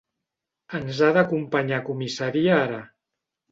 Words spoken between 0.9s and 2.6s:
ha d'acompanyar a comissaria